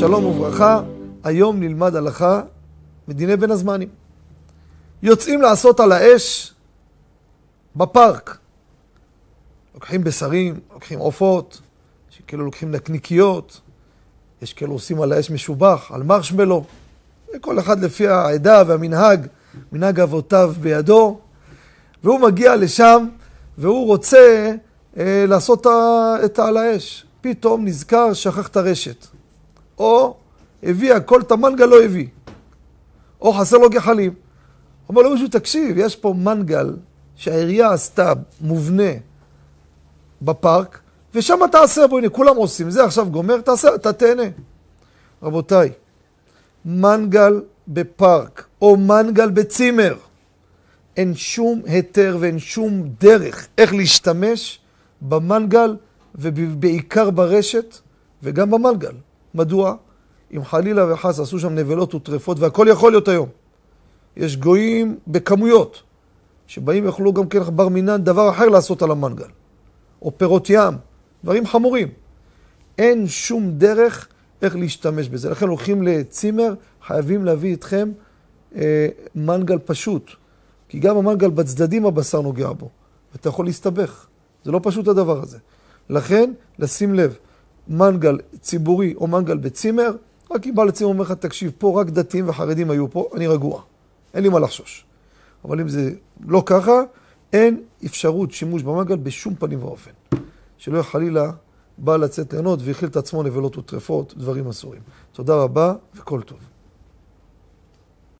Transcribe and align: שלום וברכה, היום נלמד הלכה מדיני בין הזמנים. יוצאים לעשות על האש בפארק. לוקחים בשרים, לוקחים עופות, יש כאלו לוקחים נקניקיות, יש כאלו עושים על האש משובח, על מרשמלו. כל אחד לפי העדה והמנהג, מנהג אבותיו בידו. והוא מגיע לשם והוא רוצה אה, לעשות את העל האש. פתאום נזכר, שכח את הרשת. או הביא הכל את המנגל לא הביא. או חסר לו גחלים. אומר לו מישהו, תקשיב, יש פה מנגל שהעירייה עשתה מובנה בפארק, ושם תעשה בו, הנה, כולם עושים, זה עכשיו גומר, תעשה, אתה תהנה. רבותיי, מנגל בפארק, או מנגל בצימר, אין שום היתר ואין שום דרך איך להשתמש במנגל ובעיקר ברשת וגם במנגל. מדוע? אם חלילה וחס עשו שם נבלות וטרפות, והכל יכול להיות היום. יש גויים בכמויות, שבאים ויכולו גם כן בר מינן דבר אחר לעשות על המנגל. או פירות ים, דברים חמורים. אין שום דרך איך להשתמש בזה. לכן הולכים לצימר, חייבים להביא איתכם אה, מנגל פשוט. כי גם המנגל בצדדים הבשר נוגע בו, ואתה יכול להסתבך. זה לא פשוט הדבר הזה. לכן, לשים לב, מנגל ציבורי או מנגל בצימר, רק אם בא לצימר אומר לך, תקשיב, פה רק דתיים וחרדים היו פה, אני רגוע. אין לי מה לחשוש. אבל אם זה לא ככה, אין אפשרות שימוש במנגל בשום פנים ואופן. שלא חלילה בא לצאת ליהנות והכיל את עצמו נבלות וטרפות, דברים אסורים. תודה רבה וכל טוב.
שלום 0.00 0.24
וברכה, 0.24 0.80
היום 1.24 1.60
נלמד 1.60 1.96
הלכה 1.96 2.42
מדיני 3.08 3.36
בין 3.36 3.50
הזמנים. 3.50 3.88
יוצאים 5.02 5.42
לעשות 5.42 5.80
על 5.80 5.92
האש 5.92 6.54
בפארק. 7.76 8.38
לוקחים 9.74 10.04
בשרים, 10.04 10.60
לוקחים 10.72 10.98
עופות, 10.98 11.60
יש 12.12 12.22
כאלו 12.26 12.44
לוקחים 12.44 12.70
נקניקיות, 12.70 13.60
יש 14.42 14.52
כאלו 14.52 14.72
עושים 14.72 15.02
על 15.02 15.12
האש 15.12 15.30
משובח, 15.30 15.90
על 15.94 16.02
מרשמלו. 16.02 16.64
כל 17.40 17.58
אחד 17.58 17.80
לפי 17.80 18.08
העדה 18.08 18.62
והמנהג, 18.66 19.26
מנהג 19.72 20.00
אבותיו 20.00 20.52
בידו. 20.60 21.18
והוא 22.04 22.20
מגיע 22.20 22.56
לשם 22.56 23.08
והוא 23.58 23.86
רוצה 23.86 24.52
אה, 24.96 25.24
לעשות 25.28 25.66
את 26.24 26.38
העל 26.38 26.56
האש. 26.56 27.06
פתאום 27.20 27.64
נזכר, 27.64 28.12
שכח 28.12 28.48
את 28.48 28.56
הרשת. 28.56 29.19
או 29.80 30.16
הביא 30.62 30.94
הכל 30.94 31.20
את 31.20 31.32
המנגל 31.32 31.66
לא 31.66 31.82
הביא. 31.82 32.06
או 33.20 33.32
חסר 33.32 33.56
לו 33.58 33.70
גחלים. 33.70 34.14
אומר 34.88 35.02
לו 35.02 35.10
מישהו, 35.10 35.28
תקשיב, 35.28 35.78
יש 35.78 35.96
פה 35.96 36.14
מנגל 36.18 36.76
שהעירייה 37.16 37.72
עשתה 37.72 38.12
מובנה 38.40 38.92
בפארק, 40.22 40.80
ושם 41.14 41.38
תעשה 41.52 41.86
בו, 41.86 41.98
הנה, 41.98 42.08
כולם 42.08 42.36
עושים, 42.36 42.70
זה 42.70 42.84
עכשיו 42.84 43.10
גומר, 43.10 43.40
תעשה, 43.40 43.74
אתה 43.74 43.92
תהנה. 43.92 44.22
רבותיי, 45.22 45.72
מנגל 46.64 47.42
בפארק, 47.68 48.46
או 48.62 48.76
מנגל 48.76 49.30
בצימר, 49.30 49.96
אין 50.96 51.14
שום 51.14 51.62
היתר 51.66 52.16
ואין 52.20 52.38
שום 52.38 52.88
דרך 53.00 53.48
איך 53.58 53.74
להשתמש 53.74 54.60
במנגל 55.02 55.76
ובעיקר 56.14 57.10
ברשת 57.10 57.76
וגם 58.22 58.50
במנגל. 58.50 58.94
מדוע? 59.34 59.74
אם 60.36 60.44
חלילה 60.44 60.92
וחס 60.92 61.20
עשו 61.20 61.38
שם 61.38 61.54
נבלות 61.54 61.94
וטרפות, 61.94 62.38
והכל 62.38 62.66
יכול 62.70 62.92
להיות 62.92 63.08
היום. 63.08 63.28
יש 64.16 64.36
גויים 64.36 64.98
בכמויות, 65.06 65.82
שבאים 66.46 66.84
ויכולו 66.84 67.12
גם 67.12 67.28
כן 67.28 67.40
בר 67.40 67.68
מינן 67.68 68.04
דבר 68.04 68.30
אחר 68.30 68.48
לעשות 68.48 68.82
על 68.82 68.90
המנגל. 68.90 69.28
או 70.02 70.18
פירות 70.18 70.50
ים, 70.50 70.74
דברים 71.24 71.46
חמורים. 71.46 71.88
אין 72.78 73.06
שום 73.06 73.50
דרך 73.50 74.08
איך 74.42 74.56
להשתמש 74.56 75.08
בזה. 75.08 75.30
לכן 75.30 75.48
הולכים 75.48 75.82
לצימר, 75.82 76.54
חייבים 76.86 77.24
להביא 77.24 77.50
איתכם 77.50 77.90
אה, 78.56 78.88
מנגל 79.14 79.58
פשוט. 79.58 80.10
כי 80.68 80.78
גם 80.78 80.96
המנגל 80.96 81.30
בצדדים 81.30 81.86
הבשר 81.86 82.20
נוגע 82.20 82.52
בו, 82.52 82.68
ואתה 83.12 83.28
יכול 83.28 83.44
להסתבך. 83.44 84.06
זה 84.44 84.52
לא 84.52 84.60
פשוט 84.62 84.88
הדבר 84.88 85.22
הזה. 85.22 85.38
לכן, 85.90 86.32
לשים 86.58 86.94
לב, 86.94 87.16
מנגל 87.70 88.18
ציבורי 88.40 88.94
או 88.94 89.06
מנגל 89.06 89.36
בצימר, 89.36 89.96
רק 90.30 90.46
אם 90.46 90.54
בא 90.54 90.64
לצימר 90.64 90.90
אומר 90.90 91.02
לך, 91.02 91.12
תקשיב, 91.12 91.52
פה 91.58 91.80
רק 91.80 91.90
דתיים 91.90 92.28
וחרדים 92.28 92.70
היו 92.70 92.90
פה, 92.90 93.08
אני 93.14 93.26
רגוע. 93.26 93.62
אין 94.14 94.22
לי 94.22 94.28
מה 94.28 94.38
לחשוש. 94.38 94.84
אבל 95.44 95.60
אם 95.60 95.68
זה 95.68 95.90
לא 96.26 96.42
ככה, 96.46 96.82
אין 97.32 97.62
אפשרות 97.84 98.32
שימוש 98.32 98.62
במנגל 98.62 98.96
בשום 98.96 99.34
פנים 99.34 99.64
ואופן. 99.64 99.90
שלא 100.58 100.82
חלילה 100.82 101.32
בא 101.78 101.96
לצאת 101.96 102.32
ליהנות 102.32 102.60
והכיל 102.62 102.88
את 102.88 102.96
עצמו 102.96 103.22
נבלות 103.22 103.58
וטרפות, 103.58 104.14
דברים 104.16 104.48
אסורים. 104.48 104.82
תודה 105.12 105.34
רבה 105.34 105.74
וכל 105.94 106.22
טוב. 106.22 106.38